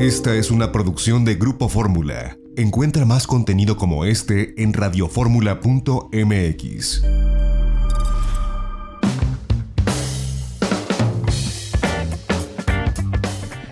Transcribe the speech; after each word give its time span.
Esta 0.00 0.34
es 0.34 0.50
una 0.50 0.72
producción 0.72 1.24
de 1.26 1.34
Grupo 1.34 1.68
Fórmula. 1.68 2.38
Encuentra 2.56 3.04
más 3.04 3.26
contenido 3.26 3.76
como 3.76 4.06
este 4.06 4.54
en 4.62 4.72
radioformula.mx. 4.72 7.02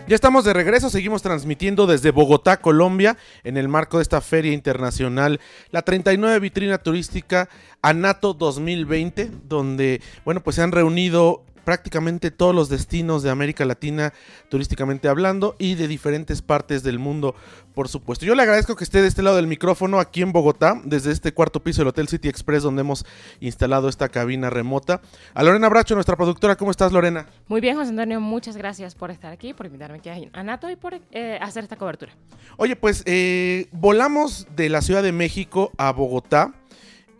Ya 0.07 0.15
estamos 0.15 0.45
de 0.45 0.53
regreso, 0.53 0.91
seguimos 0.91 1.23
transmitiendo 1.23 1.87
desde 1.87 2.11
Bogotá, 2.11 2.59
Colombia, 2.63 3.17
en 3.43 3.57
el 3.57 3.69
marco 3.69 3.97
de 3.97 4.03
esta 4.03 4.21
feria 4.21 4.53
internacional, 4.53 5.41
la 5.71 5.81
39 5.81 6.41
vitrina 6.41 6.77
turística 6.79 7.49
ANATO 7.83 8.35
2020, 8.35 9.31
donde, 9.47 10.01
bueno, 10.25 10.43
pues 10.43 10.57
se 10.57 10.63
han 10.63 10.73
reunido 10.73 11.45
prácticamente 11.69 12.31
todos 12.31 12.55
los 12.55 12.71
destinos 12.71 13.23
de 13.23 13.29
América 13.29 13.67
Latina 13.67 14.15
turísticamente 14.49 15.07
hablando 15.07 15.55
y 15.59 15.75
de 15.75 15.87
diferentes 15.87 16.41
partes 16.41 16.83
del 16.83 16.99
mundo, 16.99 17.35
por 17.75 17.89
supuesto. 17.89 18.25
Yo 18.25 18.35
le 18.35 18.41
agradezco 18.41 18.75
que 18.75 18.85
esté 18.85 19.03
de 19.03 19.09
este 19.09 19.23
lado 19.23 19.37
del 19.37 19.47
micrófono 19.47 20.01
aquí 20.01 20.23
en 20.23 20.33
Bogotá, 20.33 20.81
desde 20.83 21.13
este 21.13 21.35
cuarto 21.35 21.63
piso 21.63 21.83
del 21.83 21.89
Hotel 21.89 22.09
City 22.09 22.27
Express 22.27 22.63
donde 22.63 22.81
hemos 22.81 23.05
instalado 23.41 23.91
esta 23.91 24.09
cabina 24.09 24.49
remota. 24.49 25.03
A 25.35 25.43
Lorena 25.43 25.69
Bracho, 25.69 25.95
nuestra 25.95 26.17
productora, 26.17 26.57
¿cómo 26.57 26.71
estás 26.71 26.91
Lorena? 26.91 27.27
Muy 27.49 27.61
bien, 27.61 27.77
José 27.77 27.91
Antonio, 27.91 28.19
muchas 28.19 28.57
gracias 28.57 28.95
por 28.95 29.11
estar 29.11 29.31
aquí, 29.31 29.53
por 29.53 29.67
invitarme 29.67 29.99
aquí 29.99 30.31
a 30.33 30.43
Nato 30.43 30.71
y 30.71 30.77
por 30.77 30.99
eh, 31.11 31.39
hacer 31.43 31.65
esta 31.65 31.77
cobertura. 31.77 32.13
Oye, 32.57 32.77
pues 32.77 33.03
eh, 33.05 33.69
volamos 33.73 34.47
de 34.57 34.71
la 34.71 34.81
Ciudad 34.81 35.03
de 35.03 35.13
México 35.13 35.71
a 35.77 35.93
Bogotá. 35.93 36.55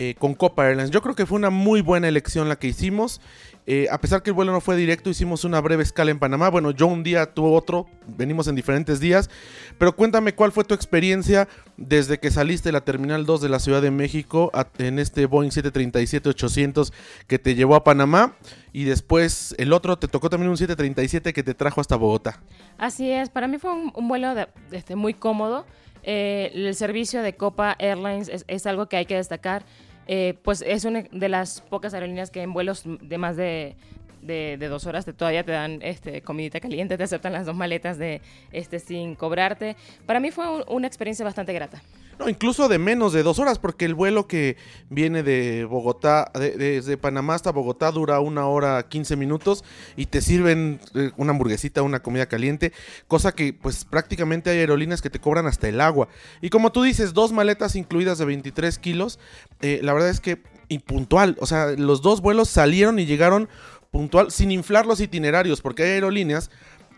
Eh, 0.01 0.15
con 0.17 0.35
Copa 0.35 0.65
Airlines. 0.65 0.93
Yo 0.93 1.03
creo 1.03 1.17
que 1.17 1.27
fue 1.27 1.35
una 1.35 1.51
muy 1.51 1.81
buena 1.81 2.07
elección 2.07 2.49
la 2.49 2.55
que 2.55 2.69
hicimos. 2.69 3.21
Eh, 3.71 3.87
a 3.91 4.01
pesar 4.01 4.23
que 4.23 4.31
el 4.31 4.35
vuelo 4.35 4.51
no 4.51 4.63
fue 4.63 4.77
directo, 4.77 5.11
hicimos 5.11 5.45
una 5.45 5.61
breve 5.61 5.83
escala 5.83 6.11
en 6.11 6.19
Panamá. 6.19 6.49
Bueno, 6.49 6.71
yo 6.71 6.87
un 6.87 7.03
día, 7.03 7.35
tuve 7.35 7.55
otro, 7.55 7.87
venimos 8.07 8.49
en 8.49 8.55
diferentes 8.55 8.99
días. 8.99 9.29
Pero 9.77 9.95
cuéntame 9.95 10.35
cuál 10.35 10.53
fue 10.53 10.65
tu 10.65 10.73
experiencia 10.73 11.49
desde 11.77 12.19
que 12.19 12.31
saliste 12.31 12.71
de 12.71 12.73
la 12.73 12.81
Terminal 12.81 13.27
2 13.27 13.43
de 13.43 13.51
la 13.51 13.59
Ciudad 13.59 13.83
de 13.83 13.91
México 13.91 14.51
en 14.79 14.99
este 14.99 15.27
Boeing 15.27 15.51
737-800 15.51 16.95
que 17.27 17.39
te 17.39 17.55
llevó 17.55 17.75
a 17.75 17.85
Panamá. 17.85 18.33
Y 18.73 18.85
después 18.85 19.55
el 19.59 19.75
otro 19.75 19.99
te 19.99 20.09
tocó 20.09 20.31
también 20.31 20.49
un 20.49 20.57
737 20.57 21.35
que 21.35 21.43
te 21.43 21.53
trajo 21.53 21.83
hasta 21.83 21.97
Bogotá. 21.97 22.41
Así 22.79 23.11
es, 23.11 23.29
para 23.29 23.49
mí 23.49 23.59
fue 23.59 23.71
un, 23.75 24.09
vuelo 24.09 24.33
este, 24.73 24.97
muy 24.97 25.13
cómodo. 25.13 25.67
Eh, 26.05 26.53
el 26.55 26.75
servicio 26.75 27.21
de 27.21 27.35
Copa 27.35 27.77
Airlines 27.79 28.31
es 28.47 28.67
algo 28.67 28.89
que 28.89 28.97
hay 28.97 29.05
que 29.05 29.17
destacar. 29.17 29.67
Eh, 30.11 30.39
pues 30.43 30.65
es 30.67 30.87
una 30.87 31.03
de 31.03 31.29
las 31.29 31.61
pocas 31.61 31.93
aerolíneas 31.93 32.31
que 32.31 32.41
en 32.41 32.55
vuelos 32.55 32.83
de 32.85 33.19
más 33.19 33.37
de, 33.37 33.77
de, 34.23 34.57
dos 34.69 34.87
horas 34.87 35.05
te, 35.05 35.13
todavía 35.13 35.45
te 35.45 35.53
dan 35.53 35.81
este, 35.83 36.23
comidita 36.23 36.61
caliente, 36.61 36.97
te 36.97 37.05
aceptan 37.05 37.33
las 37.33 37.47
dos 37.47 37.57
maletas 37.57 37.99
de, 37.99 38.21
este, 38.53 38.79
sin 38.79 39.15
cobrarte. 39.15 39.77
Para 40.07 40.21
mí 40.21 40.31
fue 40.31 40.65
una 40.69 40.87
experiencia 40.87 41.25
bastante 41.25 41.53
grata. 41.53 41.83
No, 42.19 42.29
incluso 42.29 42.69
de 42.69 42.79
menos 42.79 43.13
de 43.13 43.23
dos 43.23 43.39
horas, 43.39 43.61
porque 43.61 43.85
el 43.85 43.95
vuelo 43.95 44.27
que 44.27 44.57
viene 44.91 45.23
de 45.23 45.65
Bogotá, 45.65 46.33
desde 46.35 46.97
Panamá 46.97 47.35
hasta 47.35 47.53
Bogotá, 47.53 47.93
dura 47.93 48.19
una 48.19 48.49
hora 48.49 48.83
15 48.89 49.15
minutos 49.15 49.63
y 49.97 50.07
te 50.07 50.21
sirven 50.21 50.81
eh, 50.95 51.13
una 51.17 51.31
hamburguesita, 51.31 51.83
una 51.83 52.01
comida 52.01 52.27
caliente, 52.27 52.73
cosa 53.07 53.33
que 53.33 53.53
pues 53.53 53.85
prácticamente 53.85 54.51
hay 54.51 54.59
aerolíneas 54.59 55.01
que 55.01 55.11
te 55.11 55.21
cobran 55.21 55.47
hasta 55.47 55.69
el 55.69 55.81
agua. 55.81 56.09
Y 56.41 56.51
como 56.51 56.73
tú 56.73 56.83
dices, 56.83 57.15
dos 57.15 57.31
maletas 57.31 57.77
incluidas 57.77 58.19
de 58.19 58.25
23 58.25 58.79
kilos, 58.79 59.21
eh, 59.61 59.79
la 59.83 59.93
verdad 59.93 60.11
es 60.11 60.21
que 60.21 60.43
impuntual, 60.69 61.37
o 61.41 61.47
sea, 61.47 61.71
los 61.71 62.03
dos 62.03 62.21
vuelos 62.21 62.49
salieron 62.49 62.99
y 62.99 63.07
llegaron 63.07 63.49
puntual, 63.91 64.31
sin 64.31 64.51
inflar 64.51 64.87
los 64.87 65.01
itinerarios, 65.01 65.61
porque 65.61 65.85
hay 65.85 65.91
aerolíneas 65.91 66.51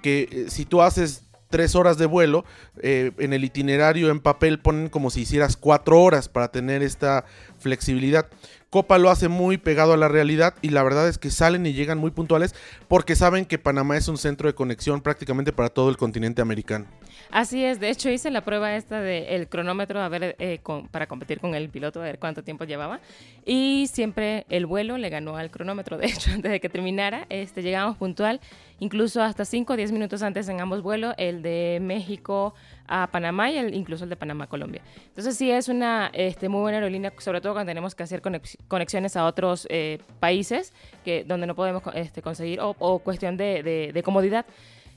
que 0.02 0.28
eh, 0.30 0.44
si 0.48 0.64
tú 0.64 0.82
haces 0.82 1.24
tres 1.50 1.74
horas 1.74 1.98
de 1.98 2.06
vuelo, 2.06 2.44
eh, 2.80 3.10
en 3.18 3.32
el 3.32 3.44
itinerario 3.44 4.10
en 4.10 4.20
papel 4.20 4.60
ponen 4.60 4.88
como 4.88 5.10
si 5.10 5.22
hicieras 5.22 5.56
cuatro 5.56 6.00
horas 6.00 6.28
para 6.28 6.50
tener 6.50 6.82
esta 6.82 7.24
flexibilidad. 7.58 8.28
Copa 8.70 8.98
lo 8.98 9.10
hace 9.10 9.26
muy 9.26 9.58
pegado 9.58 9.92
a 9.92 9.96
la 9.96 10.06
realidad 10.06 10.54
y 10.62 10.68
la 10.68 10.84
verdad 10.84 11.08
es 11.08 11.18
que 11.18 11.30
salen 11.30 11.66
y 11.66 11.72
llegan 11.72 11.98
muy 11.98 12.12
puntuales 12.12 12.54
porque 12.86 13.16
saben 13.16 13.44
que 13.44 13.58
Panamá 13.58 13.96
es 13.96 14.06
un 14.06 14.16
centro 14.16 14.46
de 14.46 14.54
conexión 14.54 15.00
prácticamente 15.00 15.52
para 15.52 15.70
todo 15.70 15.90
el 15.90 15.96
continente 15.96 16.40
americano. 16.40 16.86
Así 17.32 17.64
es, 17.64 17.78
de 17.78 17.90
hecho 17.90 18.10
hice 18.10 18.30
la 18.30 18.40
prueba 18.40 18.74
esta 18.74 19.00
del 19.00 19.48
cronómetro 19.48 20.00
a 20.00 20.08
ver 20.08 20.34
eh, 20.40 20.58
para 20.90 21.06
competir 21.06 21.38
con 21.38 21.54
el 21.54 21.68
piloto 21.68 22.00
a 22.00 22.04
ver 22.04 22.18
cuánto 22.18 22.42
tiempo 22.42 22.64
llevaba 22.64 23.00
y 23.46 23.88
siempre 23.92 24.46
el 24.48 24.66
vuelo 24.66 24.98
le 24.98 25.10
ganó 25.10 25.36
al 25.36 25.50
cronómetro, 25.50 25.96
de 25.96 26.06
hecho 26.06 26.30
antes 26.34 26.50
de 26.50 26.58
que 26.58 26.68
terminara 26.68 27.26
este, 27.28 27.62
llegamos 27.62 27.96
puntual, 27.96 28.40
incluso 28.80 29.22
hasta 29.22 29.44
5 29.44 29.72
o 29.72 29.76
10 29.76 29.92
minutos 29.92 30.22
antes 30.22 30.48
en 30.48 30.60
ambos 30.60 30.82
vuelos, 30.82 31.14
el 31.18 31.42
de 31.42 31.78
México 31.80 32.54
a 32.88 33.06
Panamá 33.06 33.48
y 33.50 33.58
el, 33.58 33.74
incluso 33.74 34.04
el 34.04 34.10
de 34.10 34.16
Panamá 34.16 34.44
a 34.44 34.48
Colombia. 34.48 34.82
Entonces 35.06 35.36
sí 35.36 35.50
es 35.52 35.68
una 35.68 36.10
este, 36.12 36.48
muy 36.48 36.62
buena 36.62 36.78
aerolínea, 36.78 37.12
sobre 37.18 37.40
todo 37.40 37.52
cuando 37.52 37.70
tenemos 37.70 37.94
que 37.94 38.02
hacer 38.02 38.22
conexiones 38.66 39.16
a 39.16 39.24
otros 39.24 39.68
eh, 39.70 40.00
países 40.18 40.72
que, 41.04 41.22
donde 41.22 41.46
no 41.46 41.54
podemos 41.54 41.82
este, 41.94 42.22
conseguir, 42.22 42.58
o, 42.60 42.98
cuestión 42.98 43.36
de, 43.36 44.02
comodidad, 44.04 44.46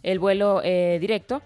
el 0.02 0.18
vuelo 0.18 0.62
eh, 0.64 0.98
directo. 1.00 1.44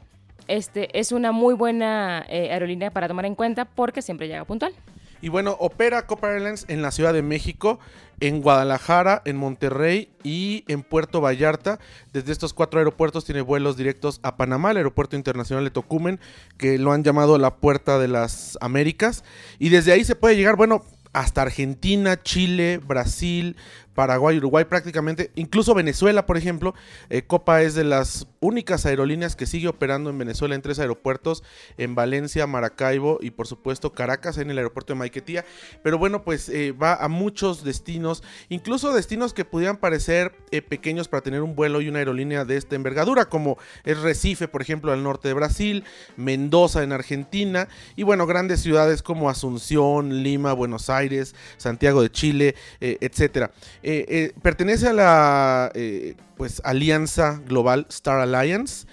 Este, 0.47 0.97
es 0.97 1.11
una 1.11 1.31
muy 1.31 1.53
buena 1.53 2.25
eh, 2.29 2.51
aerolínea 2.51 2.91
para 2.91 3.07
tomar 3.07 3.25
en 3.25 3.35
cuenta 3.35 3.65
porque 3.65 4.01
siempre 4.01 4.27
llega 4.27 4.45
puntual. 4.45 4.73
Y 5.21 5.29
bueno, 5.29 5.57
opera 5.59 6.05
Copa 6.05 6.31
Airlines 6.31 6.65
en 6.67 6.81
la 6.81 6.91
Ciudad 6.91 7.11
de 7.11 7.23
México, 7.23 7.79
en 8.19 8.41
Guadalajara, 8.41 9.21
en 9.25 9.35
Monterrey 9.35 10.09
y 10.23 10.63
en 10.67 10.83
Puerto 10.83 11.21
Vallarta. 11.21 11.79
Desde 12.13 12.31
estos 12.31 12.53
cuatro 12.53 12.79
aeropuertos 12.79 13.25
tiene 13.25 13.41
vuelos 13.41 13.77
directos 13.77 14.19
a 14.21 14.37
Panamá, 14.37 14.71
el 14.71 14.77
aeropuerto 14.77 15.15
internacional 15.15 15.63
de 15.63 15.71
Tocumen, 15.71 16.19
que 16.57 16.77
lo 16.77 16.91
han 16.91 17.03
llamado 17.03 17.37
la 17.37 17.55
puerta 17.55 17.97
de 17.97 18.07
las 18.07 18.57
Américas. 18.61 19.23
Y 19.57 19.69
desde 19.69 19.91
ahí 19.91 20.03
se 20.03 20.15
puede 20.15 20.35
llegar, 20.35 20.55
bueno, 20.55 20.85
hasta 21.13 21.41
Argentina, 21.41 22.21
Chile, 22.21 22.79
Brasil, 22.85 23.55
Paraguay, 23.97 24.37
Uruguay 24.37 24.63
prácticamente, 24.65 25.31
incluso 25.33 25.73
Venezuela, 25.73 26.27
por 26.27 26.37
ejemplo. 26.37 26.75
Eh, 27.09 27.23
Copa 27.23 27.63
es 27.63 27.73
de 27.73 27.83
las 27.83 28.27
únicas 28.41 28.85
aerolíneas 28.85 29.35
que 29.35 29.47
sigue 29.47 29.67
operando 29.67 30.11
en 30.11 30.19
Venezuela 30.19 30.53
en 30.53 30.61
tres 30.61 30.77
aeropuertos, 30.77 31.43
en 31.79 31.95
Valencia, 31.95 32.45
Maracaibo 32.45 33.17
y 33.21 33.31
por 33.31 33.47
supuesto 33.47 33.93
Caracas, 33.93 34.37
en 34.37 34.51
el 34.51 34.59
aeropuerto 34.59 34.93
de 34.93 34.99
Maiquetía. 34.99 35.45
Pero 35.81 35.97
bueno, 35.97 36.21
pues 36.21 36.47
eh, 36.47 36.73
va 36.73 36.93
a 36.93 37.07
muchos 37.07 37.63
destinos, 37.63 38.21
incluso 38.49 38.93
destinos 38.93 39.33
que 39.33 39.45
pudieran 39.45 39.77
parecer 39.77 40.31
eh, 40.51 40.61
pequeños 40.61 41.07
para 41.07 41.23
tener 41.23 41.41
un 41.41 41.55
vuelo 41.55 41.81
y 41.81 41.89
una 41.89 41.97
aerolínea 41.97 42.45
de 42.45 42.57
esta 42.57 42.75
envergadura, 42.75 43.25
como 43.25 43.57
es 43.83 43.99
Recife, 43.99 44.47
por 44.47 44.61
ejemplo, 44.61 44.91
al 44.91 45.01
norte 45.01 45.27
de 45.27 45.33
Brasil, 45.33 45.83
Mendoza 46.17 46.83
en 46.83 46.91
Argentina 46.91 47.67
y 47.95 48.03
bueno, 48.03 48.27
grandes 48.27 48.59
ciudades 48.59 49.01
como 49.01 49.31
Asunción, 49.31 50.21
Lima, 50.21 50.53
Buenos 50.53 50.91
Aires, 50.91 51.33
Santiago 51.57 52.03
de 52.03 52.11
Chile, 52.11 52.55
etcétera. 52.79 53.49
Eh, 53.89 54.05
eh, 54.09 54.33
pertenece 54.41 54.89
a 54.89 54.91
la 54.91 55.71
eh, 55.73 56.15
pues, 56.35 56.61
alianza 56.65 57.41
global 57.47 57.85
Star 57.87 58.19
Alliance. 58.19 58.85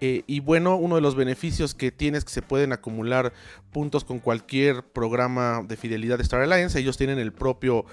y 0.00 0.40
bueno, 0.40 0.74
uno 0.76 0.96
de 0.96 1.02
los 1.02 1.14
beneficios 1.14 1.74
que 1.74 1.92
tiene 1.92 2.18
es 2.18 2.24
que 2.24 2.32
se 2.32 2.42
pueden 2.42 2.72
acumular 2.72 3.32
puntos 3.70 4.02
con 4.02 4.18
cualquier 4.18 4.82
programa 4.82 5.62
de 5.62 5.76
fidelidad 5.76 6.16
de 6.16 6.24
Star 6.24 6.40
Alliance. 6.40 6.76
Ellos 6.80 6.96
tienen 6.96 7.20
el 7.20 7.32
propio 7.32 7.84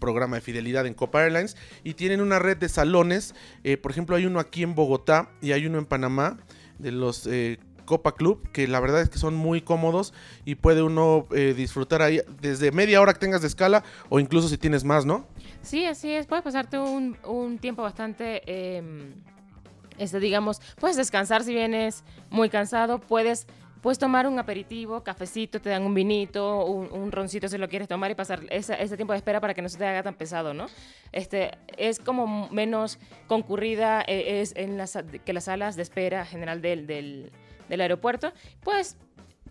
programa 0.00 0.36
de 0.36 0.40
fidelidad 0.42 0.86
en 0.86 0.94
Copa 0.94 1.22
Airlines 1.22 1.56
y 1.84 1.94
tienen 1.94 2.22
una 2.22 2.40
red 2.40 2.56
de 2.56 2.68
salones. 2.70 3.34
por 3.82 3.92
ejemplo, 3.92 4.16
hay 4.16 4.24
uno 4.24 4.40
aquí 4.40 4.62
en 4.62 4.74
Bogotá 4.74 5.28
y 5.42 5.52
hay 5.52 5.66
uno 5.66 5.78
en 5.78 5.84
Panamá 5.84 6.38
de 6.78 6.92
los 6.92 7.28
Copa 7.84 8.14
Club, 8.14 8.48
que 8.50 8.66
la 8.66 8.80
verdad 8.80 9.02
es 9.02 9.10
que 9.10 9.18
son 9.18 9.34
muy 9.34 9.60
cómodos 9.60 10.14
y 10.46 10.54
puede 10.54 10.82
uno 10.82 11.28
disfrutar 11.30 12.00
ahí 12.00 12.22
desde 12.40 12.72
media 12.72 13.02
hora 13.02 13.12
que 13.12 13.20
tengas 13.20 13.42
de 13.42 13.48
escala 13.48 13.84
o 14.08 14.18
incluso 14.18 14.48
si 14.48 14.56
tienes 14.56 14.82
más, 14.82 15.04
¿no? 15.04 15.28
Sí, 15.64 15.86
así 15.86 16.12
es, 16.12 16.26
puedes 16.26 16.44
pasarte 16.44 16.78
un, 16.78 17.58
tiempo 17.58 17.82
bastante, 17.82 18.42
em, 18.76 19.14
este, 19.98 20.20
digamos, 20.20 20.60
puedes 20.78 20.96
descansar 20.96 21.42
si 21.42 21.54
vienes 21.54 22.04
muy 22.30 22.48
cansado, 22.48 23.00
puedes... 23.00 23.46
Puedes 23.80 23.98
tomar 23.98 24.26
un 24.26 24.38
aperitivo, 24.38 25.04
cafecito, 25.04 25.60
te 25.60 25.68
dan 25.68 25.82
un 25.82 25.92
vinito, 25.92 26.64
un, 26.64 27.12
roncito 27.12 27.48
si 27.48 27.58
lo 27.58 27.68
quieres 27.68 27.86
tomar 27.86 28.10
y 28.10 28.14
pasar 28.14 28.40
ese, 28.48 28.96
tiempo 28.96 29.12
de 29.12 29.18
espera 29.18 29.42
para 29.42 29.52
que 29.52 29.60
no 29.60 29.68
se 29.68 29.76
te 29.76 29.84
haga 29.84 30.02
tan 30.02 30.14
pesado, 30.14 30.54
¿no? 30.54 30.68
Este, 31.12 31.50
es 31.76 31.98
como 31.98 32.48
menos 32.48 32.98
concurrida 33.26 34.00
eh, 34.08 34.40
es 34.40 34.56
en 34.56 34.78
las, 34.78 34.96
que 35.26 35.34
las 35.34 35.44
salas 35.44 35.76
de 35.76 35.82
espera 35.82 36.24
general 36.24 36.62
del, 36.62 36.86
del 36.86 37.30
del 37.68 37.80
aeropuerto, 37.80 38.32
pues 38.62 38.96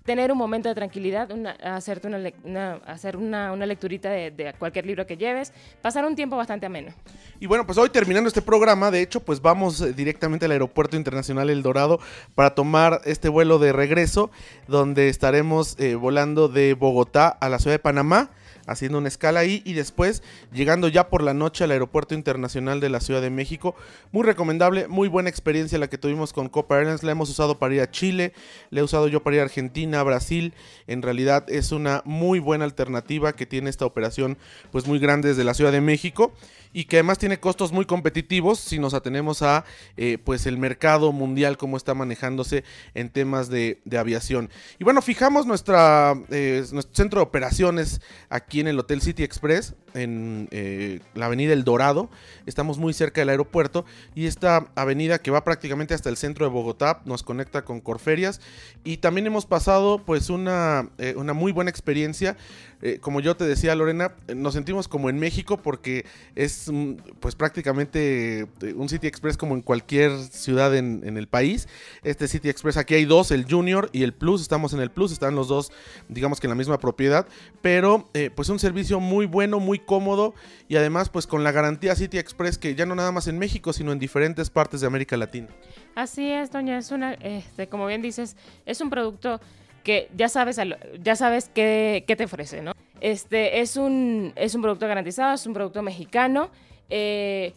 tener 0.04 0.32
un 0.32 0.38
momento 0.38 0.70
de 0.70 0.76
tranquilidad, 0.76 1.32
una, 1.32 1.52
hacerte 1.52 2.08
una, 2.08 2.74
hacer 2.86 3.18
una, 3.18 3.52
una 3.52 3.66
lecturita 3.66 4.10
de, 4.10 4.54
cualquier 4.60 4.86
libro 4.86 5.08
que 5.08 5.18
lleves, 5.18 5.54
pasar 5.82 6.06
un 6.06 6.16
tiempo 6.16 6.36
bastante 6.36 6.66
ameno. 6.66 6.94
Y 7.40 7.48
bueno, 7.48 7.66
pues 7.66 7.78
hoy 7.78 7.90
terminando 7.90 8.28
este 8.28 8.42
programa, 8.42 8.92
de 8.92 9.02
hecho, 9.02 9.22
pues 9.22 9.42
vamos 9.42 9.82
eh, 9.82 9.94
directamente 9.94 10.46
al 10.46 10.52
Aeropuerto 10.52 10.98
Internacional 10.98 11.50
El 11.50 11.64
Dorado 11.64 12.00
para 12.36 12.54
tomar 12.54 13.02
este 13.06 13.30
vuelo 13.30 13.60
de 13.60 13.72
regreso, 13.72 14.30
donde 14.68 15.10
estaremos 15.10 15.80
eh, 15.80 15.96
volando 15.96 16.48
de 16.48 16.74
Bogotá 16.74 17.28
a 17.30 17.50
la 17.50 17.60
ciudad 17.60 17.76
de 17.76 17.80
Panamá 17.80 18.30
haciendo 18.68 18.98
una 18.98 19.08
escala 19.08 19.42
ahí 19.42 19.62
y 19.66 19.74
después 19.74 20.24
llegando 20.52 20.88
ya 20.88 21.10
por 21.10 21.24
la 21.24 21.34
noche 21.34 21.64
al 21.64 21.72
Aeropuerto 21.72 22.16
Internacional 22.16 22.80
de 22.80 22.90
la 22.90 23.00
Ciudad 23.00 23.22
de 23.22 23.30
México. 23.30 23.76
Muy 24.12 24.24
recomendable, 24.24 24.88
muy 24.88 25.08
buena 25.08 25.30
experiencia 25.30 25.78
la 25.78 25.90
que 25.90 25.98
tuvimos 25.98 26.34
con 26.34 26.50
Copa 26.50 26.78
Airlines. 26.78 27.04
La 27.04 27.12
hemos 27.12 27.30
usado 27.30 27.60
para 27.60 27.74
ir 27.76 27.82
a 27.82 27.92
Chile, 27.92 28.34
la 28.70 28.82
he 28.82 28.84
usado 28.84 29.08
yo 29.08 29.24
para 29.24 29.36
ir 29.36 29.40
a 29.42 29.46
Argentina, 29.46 30.04
Brasil. 30.04 30.54
En 30.88 31.02
realidad 31.02 31.46
es 31.50 31.72
una 31.72 32.02
muy 32.06 32.40
buena 32.40 32.66
alternativa 32.66 33.34
que 33.34 33.46
tiene 33.46 33.70
esta 33.70 33.86
operación 33.86 34.38
pues 34.72 34.88
muy 34.88 35.00
grande 35.00 35.30
desde 35.30 35.44
la 35.44 35.54
Ciudad 35.54 35.72
de 35.72 35.82
México 35.82 36.34
y 36.74 36.86
que 36.86 36.98
además 36.98 37.20
tiene 37.20 37.40
costos 37.40 37.72
muy 37.72 37.86
competitivos 37.86 38.60
si 38.60 38.80
nos 38.80 38.94
atenemos 38.94 39.44
a 39.44 39.64
eh, 39.96 40.18
pues 40.24 40.46
el 40.48 40.58
mercado 40.58 41.12
mundial 41.12 41.58
cómo 41.58 41.78
está 41.78 41.94
manejándose 41.94 42.64
en 42.96 43.10
temas 43.10 43.50
de, 43.50 43.80
aviación. 43.98 44.50
Y 44.80 44.84
bueno, 44.84 45.02
fijamos 45.04 45.46
nuestra, 45.46 46.16
eh, 46.32 46.66
nuestro 46.72 46.96
centro 46.96 47.20
de 47.20 47.24
operaciones 47.24 48.02
aquí 48.30 48.53
en 48.60 48.68
el 48.68 48.80
Hotel 48.80 49.02
City 49.02 49.24
Express, 49.24 49.76
en 49.94 50.48
eh, 50.52 51.00
la 51.16 51.28
avenida 51.28 51.54
El 51.54 51.64
Dorado. 51.64 52.10
Estamos 52.46 52.78
muy 52.78 52.94
cerca 52.94 53.22
del 53.22 53.30
aeropuerto 53.30 53.86
y 54.16 54.28
esta 54.28 54.68
avenida 54.76 55.20
que 55.20 55.32
va 55.32 55.44
prácticamente 55.44 55.94
hasta 55.94 56.10
el 56.10 56.18
centro 56.18 56.46
de 56.46 56.52
Bogotá 56.52 57.02
nos 57.06 57.24
conecta 57.24 57.64
con 57.64 57.82
Corferias 57.82 58.42
y 58.84 58.98
también 58.98 59.28
hemos 59.28 59.46
pasado 59.46 60.00
pues 60.06 60.30
una, 60.30 60.90
una 61.16 61.34
muy 61.34 61.52
buena 61.52 61.70
experiencia 61.70 62.38
eh, 62.86 63.00
como 63.00 63.22
yo 63.22 63.38
te 63.38 63.46
decía, 63.46 63.74
Lorena, 63.76 64.12
eh, 64.28 64.36
nos 64.36 64.56
sentimos 64.56 64.90
como 64.90 65.10
en 65.10 65.18
México 65.18 65.56
porque 65.56 66.06
es 66.36 66.70
mm, 66.70 66.96
pues 67.22 67.34
prácticamente 67.34 68.42
eh, 68.42 68.74
un 68.76 68.90
City 68.90 69.08
Express 69.08 69.38
como 69.38 69.56
en 69.56 69.62
cualquier 69.62 70.12
ciudad 70.20 70.76
en, 70.76 71.18
el 71.18 71.28
país. 71.28 71.70
Este 72.04 72.28
City 72.28 72.50
Express, 72.50 72.76
aquí 72.76 72.96
hay 72.96 73.06
dos, 73.06 73.32
el 73.32 73.50
Junior 73.50 73.90
y 73.94 74.04
el 74.04 74.14
Plus, 74.14 74.42
estamos 74.42 74.74
en 74.74 74.82
el 74.82 74.92
Plus, 74.92 75.14
están 75.14 75.34
los 75.34 75.48
dos, 75.48 75.72
digamos 76.10 76.42
que 76.42 76.48
en 76.48 76.50
la 76.50 76.56
misma 76.56 76.78
propiedad, 76.78 77.26
pero 77.62 78.10
pues 78.36 78.50
un 78.50 78.60
servicio 78.60 79.00
muy 79.00 79.28
bueno, 79.28 79.60
muy 79.60 79.80
cómodo 79.86 80.34
y 80.68 80.76
además 80.76 81.10
pues 81.10 81.28
con 81.28 81.44
la 81.44 81.52
garantía 81.52 81.96
City 81.96 82.18
Express 82.18 82.58
que 82.58 82.76
ya 82.76 82.86
no 82.86 82.96
nada 82.96 83.12
más 83.12 83.28
en 83.28 83.38
México, 83.38 83.74
sino 83.74 83.92
en 83.92 84.00
diferentes 84.00 84.50
partes 84.50 84.82
de 84.82 84.88
América 84.88 85.18
Latina. 85.18 85.48
Así 85.96 86.32
es, 86.32 86.52
doña, 86.52 86.78
es 86.78 86.92
una, 86.92 87.14
este, 87.14 87.68
como 87.68 87.86
bien 87.86 88.02
dices, 88.02 88.36
es 88.66 88.82
un 88.82 88.90
producto 88.90 89.40
que 89.84 90.10
ya 90.16 90.30
sabes, 90.30 90.60
ya 91.02 91.16
sabes 91.16 91.50
qué, 91.54 92.04
qué, 92.08 92.16
te 92.16 92.24
ofrece, 92.24 92.62
¿no? 92.62 92.72
Este, 93.02 93.60
es, 93.60 93.76
un, 93.76 94.32
es 94.36 94.56
un 94.56 94.62
producto 94.62 94.88
garantizado, 94.88 95.34
es 95.34 95.46
un 95.46 95.54
producto 95.54 95.82
mexicano, 95.82 96.50
eh, 96.90 97.54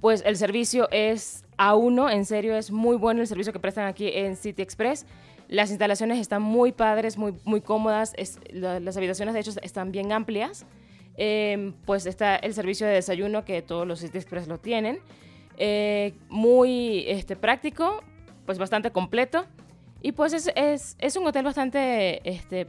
pues 0.00 0.22
el 0.26 0.36
servicio 0.36 0.88
es 0.90 1.44
a 1.56 1.74
uno, 1.74 2.10
en 2.10 2.24
serio, 2.24 2.56
es 2.56 2.70
muy 2.70 2.96
bueno 2.96 3.20
el 3.20 3.26
servicio 3.26 3.52
que 3.52 3.58
prestan 3.58 3.86
aquí 3.86 4.10
en 4.12 4.36
City 4.36 4.62
Express. 4.62 5.06
Las 5.48 5.70
instalaciones 5.70 6.18
están 6.18 6.42
muy 6.42 6.72
padres, 6.72 7.16
muy, 7.16 7.34
muy 7.44 7.60
cómodas, 7.60 8.14
las 8.52 8.96
habitaciones 8.96 9.34
de 9.34 9.40
hecho 9.40 9.52
están 9.62 9.92
bien 9.92 10.12
amplias. 10.12 10.66
Em, 11.20 11.72
pues 11.84 12.06
está 12.06 12.36
el 12.36 12.54
servicio 12.54 12.86
de 12.86 12.92
desayuno 12.92 13.44
que 13.44 13.60
todos 13.60 13.84
los 13.84 13.98
City 13.98 14.18
Express 14.18 14.46
lo 14.46 14.58
tienen. 14.58 15.00
Eh, 15.56 16.14
muy 16.28 17.04
este, 17.08 17.34
práctico, 17.34 18.04
pues 18.46 18.56
bastante 18.56 18.92
completo. 18.92 19.44
Y 20.00 20.12
pues 20.12 20.32
es, 20.32 20.52
es, 20.54 20.96
es 21.00 21.16
un 21.16 21.26
hotel 21.26 21.42
bastante 21.44 22.20
este, 22.28 22.68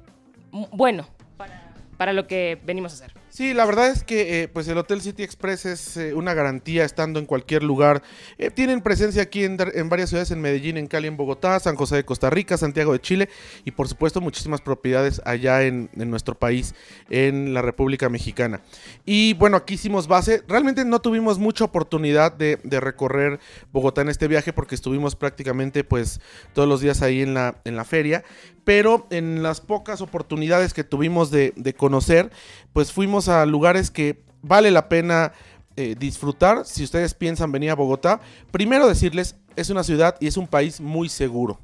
bueno 0.71 1.05
para, 1.37 1.75
para 1.95 2.11
lo 2.11 2.25
que 2.25 2.59
venimos 2.65 2.91
a 2.93 3.05
hacer. 3.05 3.18
Sí, 3.29 3.53
la 3.53 3.65
verdad 3.65 3.89
es 3.89 4.03
que 4.03 4.41
eh, 4.41 4.47
pues 4.47 4.67
el 4.67 4.77
Hotel 4.79 5.01
City 5.01 5.21
Express 5.21 5.65
es 5.67 5.97
eh, 5.97 6.15
una 6.15 6.33
garantía 6.33 6.83
estando 6.83 7.19
en 7.19 7.27
cualquier 7.27 7.61
lugar. 7.61 8.01
Eh, 8.39 8.49
tienen 8.49 8.81
presencia 8.81 9.21
aquí 9.21 9.43
en, 9.43 9.55
varias 9.87 10.09
ciudades, 10.09 10.31
en 10.31 10.41
Medellín, 10.41 10.77
en 10.77 10.87
Cali, 10.87 11.07
en 11.07 11.15
Bogotá, 11.15 11.59
San 11.59 11.75
José 11.75 11.97
de 11.97 12.05
Costa 12.05 12.31
Rica, 12.31 12.57
Santiago 12.57 12.91
de 12.91 12.99
Chile 12.99 13.29
y 13.65 13.71
por 13.71 13.87
supuesto 13.87 14.19
muchísimas 14.19 14.61
propiedades 14.61 15.21
allá 15.25 15.61
en, 15.61 15.91
nuestro 15.93 16.33
país, 16.33 16.73
en 17.11 17.53
la 17.53 17.61
República 17.61 18.09
Mexicana. 18.09 18.61
Y 19.05 19.35
bueno, 19.35 19.57
aquí 19.57 19.75
hicimos 19.75 20.07
base. 20.07 20.41
Realmente 20.47 20.83
no 20.83 20.99
tuvimos 20.99 21.37
mucha 21.37 21.65
oportunidad 21.65 22.33
de, 22.33 22.57
recorrer 22.79 23.39
Bogotá 23.71 24.01
en 24.01 24.09
este 24.09 24.27
viaje 24.27 24.53
porque 24.53 24.73
estuvimos 24.73 25.15
prácticamente 25.15 25.83
pues 25.83 26.19
todos 26.53 26.67
los 26.67 26.81
días 26.81 27.03
ahí 27.03 27.21
en 27.21 27.35
la, 27.35 27.61
en 27.63 27.75
la 27.75 27.85
feria. 27.85 28.23
Pero 28.63 29.07
en 29.09 29.41
las 29.41 29.61
pocas 29.61 30.01
oportunidades 30.01 30.73
que 30.73 30.83
tuvimos 30.83 31.31
de 31.31 31.75
conocer, 31.77 32.29
pues 32.73 32.91
fuimos 32.91 33.18
a 33.27 33.45
lugares 33.45 33.91
que 33.91 34.23
vale 34.41 34.71
la 34.71 34.87
pena 34.87 35.33
eh, 35.75 35.95
disfrutar 35.97 36.65
si 36.65 36.83
ustedes 36.83 37.13
piensan 37.13 37.51
venir 37.51 37.71
a 37.71 37.75
Bogotá. 37.75 38.19
Primero 38.51 38.87
decirles, 38.87 39.35
es 39.55 39.69
una 39.69 39.83
ciudad 39.83 40.15
y 40.19 40.27
es 40.27 40.37
un 40.37 40.47
país 40.47 40.81
muy 40.81 41.09
seguro. 41.09 41.59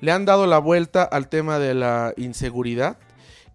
Le 0.00 0.12
han 0.12 0.24
dado 0.24 0.46
la 0.46 0.58
vuelta 0.58 1.02
al 1.02 1.28
tema 1.28 1.58
de 1.58 1.74
la 1.74 2.14
inseguridad 2.16 2.98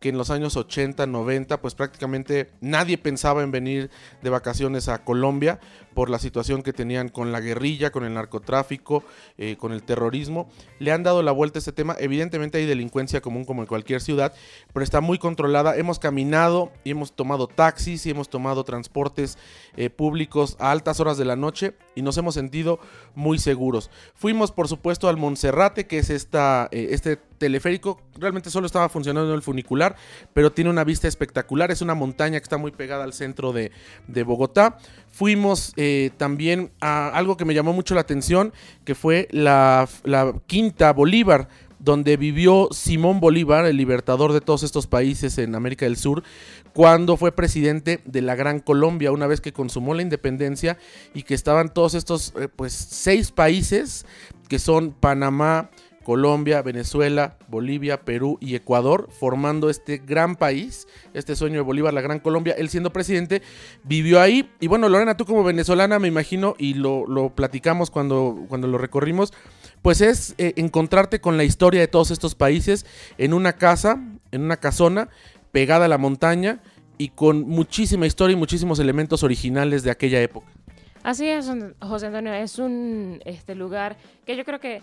que 0.04 0.10
en 0.10 0.18
los 0.18 0.32
años 0.32 0.58
80, 0.58 1.08
90, 1.08 1.62
pues 1.62 1.76
prácticamente 1.76 2.50
nadie 2.60 2.98
pensaba 2.98 3.42
en 3.42 3.52
venir 3.52 3.90
de 4.22 4.30
vacaciones 4.30 4.90
a 4.90 5.06
Colombia 5.06 5.62
por 5.94 6.10
la 6.10 6.20
situación 6.20 6.62
que 6.62 6.74
tenían 6.74 7.08
con 7.08 7.32
la 7.32 7.40
guerrilla, 7.40 7.90
con 7.90 8.04
el 8.04 8.14
narcotráfico, 8.14 9.06
eh, 9.38 9.56
con 9.56 9.72
el 9.72 9.82
terrorismo. 9.82 10.50
Le 10.80 10.92
han 10.92 11.04
dado 11.04 11.24
la 11.24 11.32
vuelta 11.32 11.58
a 11.58 11.62
este 11.62 11.72
tema. 11.72 11.96
Evidentemente 11.98 12.58
hay 12.58 12.66
delincuencia 12.66 13.22
común 13.22 13.46
como 13.46 13.62
en 13.62 13.68
cualquier 13.68 14.02
ciudad, 14.02 14.34
pero 14.74 14.84
está 14.84 15.00
muy 15.00 15.20
controlada. 15.20 15.78
Hemos 15.78 16.00
caminado 16.00 16.74
y 16.84 16.92
hemos 16.92 17.14
tomado 17.14 17.48
taxis 17.48 18.06
y 18.06 18.10
hemos 18.10 18.28
tomado 18.28 18.66
transportes 18.66 19.38
eh, 19.78 19.90
públicos 19.90 20.58
a 20.60 20.72
altas 20.72 21.00
horas 21.00 21.18
de 21.18 21.24
la 21.24 21.38
noche 21.38 21.76
y 21.96 22.02
nos 22.02 22.18
hemos 22.18 22.34
sentido 22.34 22.80
muy 23.16 23.38
seguros. 23.40 23.90
Fuimos, 24.16 24.52
por 24.52 24.68
supuesto, 24.68 25.08
al 25.08 25.18
Monserrate, 25.18 25.88
que 25.88 26.00
es 26.00 26.10
esta, 26.10 26.68
eh, 26.72 26.90
este 26.92 27.18
teleférico. 27.38 28.00
Realmente 28.16 28.50
solo 28.50 28.66
estaba 28.66 28.90
funcionando 28.90 29.34
el 29.34 29.42
funicular, 29.42 29.96
pero 30.34 30.52
tiene 30.52 30.70
una 30.70 30.84
vista 30.84 31.08
espectacular. 31.08 31.72
Es 31.72 31.82
una 31.82 31.94
montaña 31.94 32.40
que 32.40 32.44
está 32.44 32.58
muy 32.58 32.72
pegada 32.72 33.04
al 33.04 33.14
centro 33.14 33.54
de, 33.54 33.72
Bogotá. 34.24 34.78
Fuimos 35.12 35.74
eh, 35.76 36.12
también 36.18 36.72
a 36.80 37.10
algo 37.10 37.38
que 37.38 37.46
me 37.46 37.54
llamó 37.54 37.74
mucho 37.74 37.96
la 37.96 38.02
atención, 38.02 38.54
que 38.86 38.96
fue 38.96 39.28
la 39.32 39.88
Quinta 40.48 40.94
Bolívar 40.94 41.50
donde 41.84 42.16
vivió 42.16 42.70
Simón 42.72 43.20
Bolívar, 43.20 43.66
el 43.66 43.76
libertador 43.76 44.32
de 44.32 44.40
todos 44.40 44.64
estos 44.64 44.88
países 44.88 45.38
en 45.38 45.54
América 45.54 45.86
del 45.86 45.98
Sur, 45.98 46.24
cuando 46.74 47.18
fue 47.18 47.34
presidente 47.34 48.00
de 48.06 48.22
la 48.22 48.36
Gran 48.36 48.60
Colombia, 48.60 49.12
una 49.12 49.28
vez 49.28 49.42
que 49.42 49.52
consumó 49.52 49.94
la 49.94 50.02
independencia 50.02 50.78
y 51.14 51.24
que 51.24 51.34
estaban 51.34 51.74
todos 51.74 51.94
estos, 51.94 52.34
eh, 52.40 52.48
pues, 52.54 52.74
seis 52.74 53.32
países, 53.32 54.06
que 54.48 54.60
son 54.60 54.92
Panamá, 54.92 55.70
Colombia, 56.04 56.62
Venezuela, 56.62 57.38
Bolivia, 57.48 58.02
Perú 58.02 58.38
y 58.40 58.56
Ecuador, 58.56 59.10
formando 59.12 59.70
este 59.70 59.98
gran 59.98 60.36
país, 60.36 60.88
este 61.14 61.36
sueño 61.36 61.56
de 61.56 61.62
Bolívar, 61.62 61.94
la 61.94 62.02
Gran 62.02 62.20
Colombia. 62.20 62.56
Él 62.58 62.70
siendo 62.70 62.94
presidente, 62.94 63.42
vivió 63.84 64.22
ahí. 64.22 64.50
Y 64.60 64.68
bueno, 64.68 64.90
Lorena, 64.90 65.18
tú 65.18 65.26
como 65.26 65.44
venezolana, 65.44 66.00
me 66.00 66.08
imagino, 66.08 66.56
y 66.58 66.76
lo, 66.76 67.32
platicamos 67.36 67.90
cuando, 67.90 68.46
cuando 68.48 68.68
lo 68.68 68.78
recorrimos, 68.78 69.34
pues 69.84 70.02
es 70.02 70.34
eh, 70.40 70.54
encontrarte 70.56 71.22
con 71.22 71.38
la 71.38 71.44
historia 71.44 71.82
de 71.82 71.88
todos 71.88 72.10
estos 72.10 72.34
países 72.34 72.88
en 73.20 73.34
una 73.34 73.54
casa, 73.54 74.02
en 74.32 74.42
una 74.42 74.58
casona, 74.58 75.10
pegada 75.52 75.86
a 75.86 75.88
la 75.88 76.00
montaña 76.00 76.64
y 76.98 77.10
con 77.10 77.42
muchísima 77.42 78.08
historia 78.08 78.34
y 78.34 78.38
muchísimos 78.38 78.80
elementos 78.80 79.22
originales 79.24 79.84
de 79.84 79.92
aquella 79.92 80.22
época. 80.22 80.48
Así 81.04 81.28
es, 81.28 81.52
José 81.82 82.08
Antonio, 82.08 82.34
es 82.34 82.58
un 82.60 83.22
este 83.26 83.56
lugar 83.56 83.98
que 84.26 84.38
yo 84.38 84.46
creo 84.46 84.60
que 84.62 84.82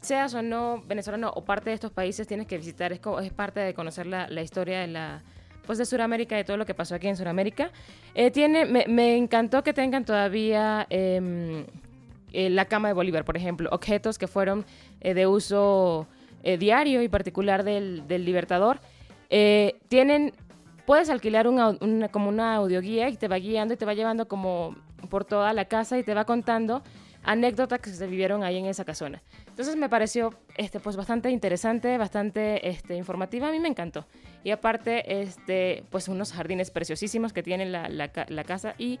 seas 0.00 0.34
o 0.34 0.42
no 0.42 0.82
venezolano 0.88 1.30
o 1.30 1.44
parte 1.44 1.70
de 1.70 1.74
estos 1.74 1.92
países, 1.92 2.26
tienes 2.26 2.48
que 2.48 2.58
visitar. 2.58 2.92
Es, 2.92 3.00
es 3.22 3.32
parte 3.32 3.60
de 3.60 3.72
conocer 3.74 4.06
la, 4.06 4.42
historia 4.42 4.80
de 4.80 4.88
la 4.88 5.22
pues 5.64 5.78
de 5.78 5.86
Sudamérica, 5.86 6.34
de 6.34 6.42
todo 6.42 6.56
lo 6.56 6.66
que 6.66 6.74
pasó 6.74 6.96
aquí 6.96 7.06
en 7.06 7.16
Sudamérica. 7.16 7.70
Eh, 8.16 8.32
tiene, 8.32 8.64
me, 8.64 9.16
encantó 9.16 9.62
que 9.62 9.72
tengan 9.72 10.04
todavía 10.04 10.84
em, 10.90 11.64
eh, 12.32 12.50
la 12.50 12.66
cama 12.66 12.88
de 12.88 12.94
Bolívar, 12.94 13.24
por 13.24 13.36
ejemplo, 13.36 13.68
objetos 13.72 14.18
que 14.18 14.26
fueron 14.26 14.64
eh, 15.00 15.14
de 15.14 15.26
uso 15.26 16.06
diario 16.58 17.02
y 17.02 17.08
particular 17.08 17.62
del, 17.62 18.04
Libertador. 18.08 18.80
tienen, 19.88 20.32
puedes 20.86 21.08
alquilar 21.08 21.46
una, 21.46 21.78
como 22.10 22.28
una 22.28 22.56
audioguía 22.56 23.08
y 23.10 23.16
te 23.16 23.28
va 23.28 23.36
guiando 23.36 23.74
y 23.74 23.76
te 23.76 23.84
va 23.84 23.94
llevando 23.94 24.26
como 24.26 24.74
por 25.08 25.24
toda 25.24 25.52
la 25.52 25.66
casa 25.66 25.98
y 25.98 26.02
te 26.02 26.14
va 26.14 26.24
contando 26.24 26.82
anécdotas 27.24 27.80
que 27.80 27.90
se 27.90 28.06
vivieron 28.06 28.42
ahí 28.42 28.58
en 28.58 28.66
esa 28.66 28.84
casona. 28.84 29.22
Entonces 29.48 29.76
me 29.76 29.88
pareció 29.88 30.34
este, 30.56 30.80
pues 30.80 30.96
bastante 30.96 31.30
interesante, 31.30 31.96
bastante 31.98 32.68
este, 32.68 32.96
informativa, 32.96 33.48
a 33.48 33.52
mí 33.52 33.60
me 33.60 33.68
encantó. 33.68 34.06
Y 34.44 34.50
aparte, 34.50 35.22
este, 35.22 35.84
pues 35.90 36.08
unos 36.08 36.32
jardines 36.32 36.70
preciosísimos 36.70 37.32
que 37.32 37.42
tiene 37.42 37.66
la, 37.66 38.08
casa 38.44 38.74
y 38.78 38.98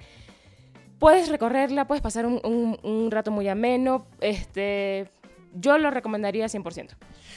puedes 1.02 1.28
recorrerla, 1.28 1.88
puedes 1.88 2.00
pasar 2.00 2.26
un, 2.26 2.78
un, 2.80 3.10
rato 3.10 3.32
muy 3.32 3.48
ameno, 3.48 4.06
este, 4.20 5.10
yo 5.52 5.76
lo 5.76 5.90
recomendaría 5.90 6.46
100%. 6.46 6.90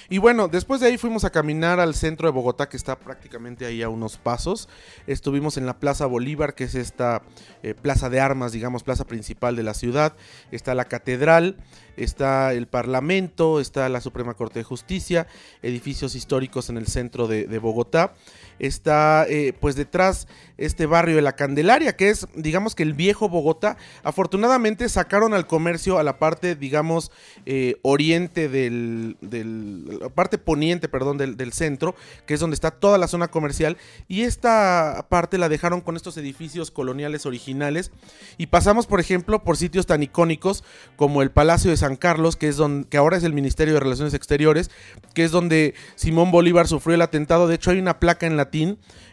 Y 0.07 0.19
bueno, 0.19 0.47
después 0.47 0.81
de 0.81 0.87
ahí 0.87 0.99
fuimos 0.99 1.23
a 1.23 1.31
caminar 1.31 1.79
al 1.79 1.95
centro 1.95 2.27
de 2.27 2.31
Bogotá, 2.31 2.69
que 2.69 2.77
está 2.77 2.99
prácticamente 2.99 3.65
ahí 3.65 3.81
a 3.81 3.89
unos 3.89 4.17
pasos. 4.17 4.69
Estuvimos 5.07 5.57
en 5.57 5.65
la 5.65 5.79
Plaza 5.79 6.05
Bolívar, 6.05 6.53
que 6.53 6.65
es 6.65 6.75
esta 6.75 7.23
eh, 7.63 7.73
plaza 7.73 8.11
de 8.11 8.19
armas, 8.19 8.51
digamos, 8.51 8.83
plaza 8.83 9.07
principal 9.07 9.55
de 9.55 9.63
la 9.63 9.73
ciudad. 9.73 10.13
Está 10.51 10.75
la 10.75 10.85
catedral. 10.85 11.57
Está 11.97 12.53
el 12.53 12.67
Parlamento, 12.67 13.59
está 13.59 13.89
la 13.89 14.01
Suprema 14.01 14.33
Corte 14.33 14.59
de 14.59 14.63
Justicia, 14.63 15.27
edificios 15.61 16.15
históricos 16.15 16.69
en 16.69 16.77
el 16.77 16.87
centro 16.87 17.27
de, 17.27 17.59
Bogotá. 17.59 18.13
Está 18.57 19.25
eh, 19.27 19.53
pues 19.59 19.75
detrás 19.75 20.27
este 20.57 20.85
barrio 20.85 21.17
de 21.17 21.21
la 21.21 21.35
Candelaria, 21.35 21.97
que 21.97 22.09
es 22.09 22.27
digamos 22.35 22.73
que 22.75 22.83
el 22.83 22.93
viejo 22.93 23.27
Bogotá. 23.27 23.77
Afortunadamente 24.03 24.87
sacaron 24.87 25.33
al 25.33 25.47
comercio 25.47 25.99
a 25.99 26.03
la 26.03 26.19
parte 26.19 26.55
digamos 26.55 27.11
eh, 27.45 27.75
oriente 27.81 28.47
del, 28.47 29.17
parte 30.15 30.37
poniente, 30.37 30.87
perdón, 30.87 31.17
del, 31.17 31.37
del, 31.37 31.53
centro, 31.53 31.95
que 32.25 32.33
es 32.33 32.39
donde 32.39 32.55
está 32.55 32.71
toda 32.71 32.97
la 32.97 33.07
zona 33.07 33.27
comercial, 33.27 33.77
y 34.07 34.21
esta 34.21 35.05
parte 35.09 35.37
la 35.37 35.49
dejaron 35.49 35.81
con 35.81 35.95
estos 35.95 36.17
edificios 36.17 36.71
coloniales 36.71 37.25
originales, 37.25 37.91
y 38.37 38.47
pasamos 38.47 38.87
por 38.87 38.99
ejemplo 38.99 39.43
por 39.43 39.57
sitios 39.57 39.85
tan 39.85 40.03
icónicos 40.03 40.63
como 40.95 41.21
el 41.21 41.31
Palacio 41.31 41.71
de 41.71 41.77
San 41.77 41.84
Carlos, 41.95 42.35
que 42.35 42.47
es 42.47 42.57
donde, 42.57 42.87
que 42.87 42.97
ahora 42.97 43.17
es 43.17 43.23
el 43.23 43.33
Ministerio 43.33 43.75
de 43.75 43.79
Relaciones 43.79 44.15
Exteriores, 44.15 44.71
que 45.13 45.23
es 45.23 45.29
donde 45.29 45.75
Simón 45.93 46.31
Bolívar 46.31 46.67
sufrió 46.67 46.95
el 46.95 47.03
atentado, 47.03 47.47
de 47.47 47.53
hecho 47.53 47.69
hay 47.69 47.77
una 47.77 47.99
placa 47.99 48.25
en 48.25 48.37
la 48.37 48.49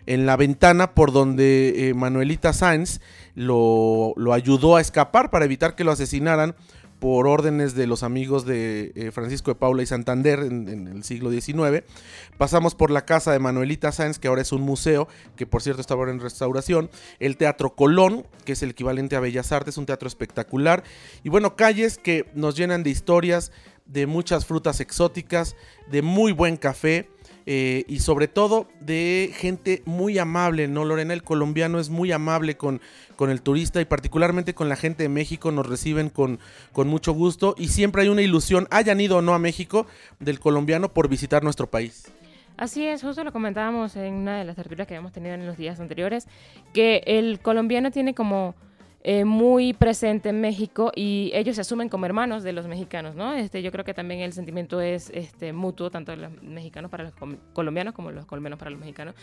en 0.06 0.26
la 0.26 0.36
ventana 0.36 0.94
por 0.94 1.12
donde 1.12 1.88
eh, 1.88 1.94
Manuelita 1.94 2.52
Sáenz 2.52 3.00
lo, 3.34 4.14
ayudó 4.32 4.76
a 4.76 4.80
escapar 4.80 5.30
para 5.30 5.44
evitar 5.44 5.74
que 5.74 5.84
lo 5.84 5.92
asesinaran 5.92 6.54
por 7.02 7.26
órdenes 7.26 7.74
de 7.74 7.88
los 7.88 8.04
amigos 8.04 8.46
de 8.46 8.92
eh, 8.94 9.10
Francisco 9.10 9.50
de 9.50 9.56
Paula 9.56 9.82
y 9.82 9.86
Santander 9.86 10.38
en, 10.38 10.68
en, 10.68 10.86
el 10.86 11.02
siglo 11.02 11.32
XIX. 11.32 11.82
Pasamos 12.38 12.76
por 12.76 12.92
la 12.92 13.04
casa 13.04 13.32
de 13.32 13.40
Manuelita 13.40 13.90
Sáenz, 13.90 14.20
que 14.20 14.28
ahora 14.28 14.42
es 14.42 14.52
un 14.52 14.60
museo, 14.62 15.08
que 15.34 15.44
por 15.44 15.62
cierto 15.62 15.80
está 15.80 15.94
ahora 15.94 16.12
en 16.12 16.20
restauración. 16.20 16.90
El 17.18 17.36
Teatro 17.36 17.74
Colón, 17.74 18.24
que 18.44 18.52
es 18.52 18.62
el 18.62 18.70
equivalente 18.70 19.16
a 19.16 19.20
Bellas 19.20 19.50
Artes, 19.50 19.78
un 19.78 19.86
teatro 19.86 20.06
espectacular. 20.06 20.84
Y 21.24 21.28
bueno, 21.28 21.56
calles 21.56 21.98
que 21.98 22.30
nos 22.34 22.56
llenan 22.56 22.84
de 22.84 22.90
historias, 22.90 23.50
de 23.84 24.06
muchas 24.06 24.46
frutas 24.46 24.78
exóticas, 24.78 25.56
de 25.90 26.02
muy 26.02 26.30
buen 26.30 26.56
café 26.56 27.08
eh, 27.46 27.84
y 27.88 28.00
sobre 28.00 28.28
todo 28.28 28.68
de 28.80 29.30
gente 29.34 29.82
muy 29.84 30.18
amable, 30.18 30.68
¿no? 30.68 30.84
Lorena, 30.84 31.14
el 31.14 31.22
colombiano 31.22 31.78
es 31.78 31.90
muy 31.90 32.12
amable 32.12 32.56
con, 32.56 32.80
con 33.16 33.30
el 33.30 33.42
turista 33.42 33.80
y 33.80 33.84
particularmente 33.84 34.54
con 34.54 34.68
la 34.68 34.76
gente 34.76 35.04
de 35.04 35.08
México, 35.08 35.50
nos 35.52 35.66
reciben 35.66 36.10
con, 36.10 36.38
con 36.72 36.88
mucho 36.88 37.12
gusto 37.12 37.54
y 37.58 37.68
siempre 37.68 38.02
hay 38.02 38.08
una 38.08 38.22
ilusión, 38.22 38.68
hayan 38.70 39.00
ido 39.00 39.18
o 39.18 39.22
no 39.22 39.34
a 39.34 39.38
México, 39.38 39.86
del 40.20 40.40
colombiano 40.40 40.92
por 40.92 41.08
visitar 41.08 41.42
nuestro 41.42 41.68
país. 41.68 42.12
Así 42.56 42.86
es, 42.86 43.02
justo 43.02 43.24
lo 43.24 43.32
comentábamos 43.32 43.96
en 43.96 44.14
una 44.14 44.38
de 44.38 44.44
las 44.44 44.56
tertulias 44.56 44.86
que 44.86 44.94
habíamos 44.94 45.12
tenido 45.12 45.34
en 45.34 45.46
los 45.46 45.56
días 45.56 45.80
anteriores, 45.80 46.28
que 46.72 47.02
el 47.06 47.40
colombiano 47.40 47.90
tiene 47.90 48.14
como 48.14 48.54
eh, 49.04 49.24
muy 49.24 49.72
presente 49.72 50.28
en 50.28 50.40
México 50.40 50.92
y 50.94 51.32
ellos 51.34 51.56
se 51.56 51.62
asumen 51.62 51.88
como 51.88 52.06
hermanos 52.06 52.44
de 52.44 52.52
los 52.52 52.68
mexicanos, 52.68 53.16
¿no? 53.16 53.34
Este, 53.34 53.60
yo 53.60 53.72
creo 53.72 53.84
que 53.84 53.94
también 53.94 54.20
el 54.20 54.32
sentimiento 54.32 54.80
es 54.80 55.10
este, 55.10 55.52
mutuo, 55.52 55.90
tanto 55.90 56.12
de 56.12 56.18
los 56.18 56.42
mexicanos 56.42 56.88
para 56.88 57.04
los 57.04 57.12
colombianos 57.52 57.94
como 57.94 58.12
los 58.12 58.26
colombianos 58.26 58.60
para 58.60 58.70
los 58.70 58.78
mexicanos. 58.78 59.16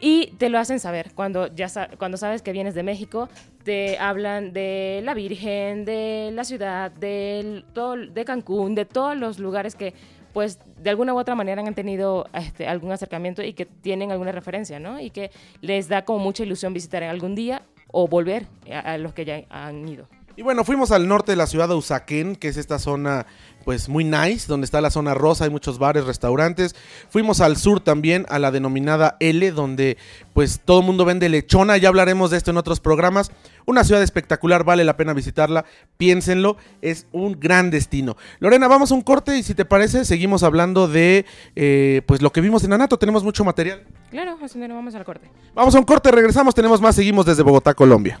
Y 0.00 0.28
te 0.38 0.48
lo 0.48 0.58
hacen 0.58 0.80
saber. 0.80 1.12
Cuando, 1.14 1.46
ya 1.54 1.68
sa 1.68 1.90
cuando 1.98 2.16
sabes 2.16 2.40
que 2.40 2.52
vienes 2.52 2.74
de 2.74 2.82
México, 2.82 3.28
te 3.64 3.98
hablan 3.98 4.54
de 4.54 5.02
la 5.04 5.12
Virgen, 5.12 5.84
de 5.84 6.30
la 6.32 6.44
ciudad, 6.44 6.90
de, 6.90 7.64
todo, 7.74 7.96
de 7.96 8.24
Cancún, 8.24 8.74
de 8.74 8.86
todos 8.86 9.14
los 9.16 9.38
lugares 9.38 9.76
que 9.76 9.92
pues 10.32 10.58
de 10.78 10.88
alguna 10.88 11.12
u 11.12 11.18
otra 11.18 11.34
manera 11.34 11.62
han 11.62 11.74
tenido 11.74 12.26
este, 12.32 12.66
algún 12.66 12.90
acercamiento 12.90 13.42
y 13.42 13.52
que 13.52 13.66
tienen 13.66 14.10
alguna 14.10 14.32
referencia, 14.32 14.80
¿no? 14.80 14.98
Y 14.98 15.10
que 15.10 15.30
les 15.60 15.88
da 15.88 16.06
como 16.06 16.20
mucha 16.20 16.42
ilusión 16.42 16.72
visitar 16.72 17.04
algún 17.04 17.34
día 17.34 17.60
o 17.92 18.08
volver 18.08 18.46
a, 18.70 18.98
los 18.98 19.14
que 19.14 19.24
ya 19.24 19.44
han 19.50 19.88
ido. 19.88 20.06
Y 20.34 20.42
bueno, 20.42 20.64
fuimos 20.64 20.90
al 20.92 21.08
norte 21.08 21.32
de 21.32 21.36
la 21.36 21.46
ciudad 21.46 21.68
de 21.68 21.74
Usaquén, 21.74 22.36
que 22.36 22.48
es 22.48 22.56
esta 22.56 22.78
zona 22.78 23.26
pues 23.64 23.88
muy 23.88 24.02
nice, 24.02 24.46
donde 24.48 24.64
está 24.64 24.80
la 24.80 24.90
zona 24.90 25.14
rosa, 25.14 25.44
hay 25.44 25.50
muchos 25.50 25.78
bares, 25.78 26.04
restaurantes. 26.04 26.74
Fuimos 27.10 27.40
al 27.40 27.56
sur 27.56 27.80
también, 27.80 28.24
a 28.30 28.38
la 28.38 28.50
denominada 28.50 29.16
L, 29.20 29.52
donde 29.52 29.98
pues 30.32 30.60
todo 30.64 30.80
el 30.80 30.86
mundo 30.86 31.04
vende 31.04 31.28
lechona, 31.28 31.76
ya 31.76 31.88
hablaremos 31.88 32.30
de 32.30 32.38
esto 32.38 32.50
en 32.50 32.56
otros 32.56 32.80
programas. 32.80 33.30
Una 33.66 33.84
ciudad 33.84 34.02
espectacular, 34.02 34.64
vale 34.64 34.84
la 34.84 34.96
pena 34.96 35.12
visitarla, 35.12 35.64
piénsenlo, 35.96 36.56
es 36.80 37.06
un 37.12 37.38
gran 37.38 37.70
destino. 37.70 38.16
Lorena, 38.40 38.68
vamos 38.68 38.92
a 38.92 38.94
un 38.94 39.02
corte 39.02 39.38
y 39.38 39.42
si 39.42 39.54
te 39.54 39.64
parece, 39.64 40.04
seguimos 40.04 40.42
hablando 40.42 40.88
de 40.88 41.24
eh, 41.56 42.02
pues 42.06 42.22
lo 42.22 42.32
que 42.32 42.40
vimos 42.40 42.64
en 42.64 42.72
Anato, 42.72 42.98
tenemos 42.98 43.24
mucho 43.24 43.44
material. 43.44 43.84
Claro, 44.10 44.36
José, 44.38 44.58
vamos 44.68 44.94
al 44.94 45.04
corte. 45.04 45.30
Vamos 45.54 45.74
a 45.74 45.78
un 45.78 45.84
corte, 45.84 46.10
regresamos, 46.10 46.54
tenemos 46.54 46.80
más, 46.80 46.94
seguimos 46.94 47.26
desde 47.26 47.42
Bogotá, 47.42 47.74
Colombia. 47.74 48.20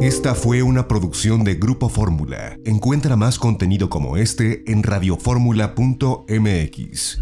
Esta 0.00 0.34
fue 0.34 0.62
una 0.62 0.88
producción 0.88 1.44
de 1.44 1.56
Grupo 1.56 1.90
Fórmula. 1.90 2.56
Encuentra 2.64 3.16
más 3.16 3.38
contenido 3.38 3.90
como 3.90 4.16
este 4.16 4.64
en 4.70 4.82
radioformula.mx. 4.82 7.20